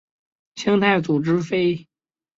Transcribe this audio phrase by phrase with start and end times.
[0.55, 1.87] 清太祖之妃。